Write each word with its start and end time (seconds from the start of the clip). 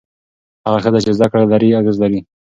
هغه 0.65 0.79
ښځه 0.83 0.99
چې 1.05 1.11
زده 1.17 1.27
کړه 1.31 1.43
لري، 1.51 1.69
اغېز 1.79 1.97
لري. 2.03 2.19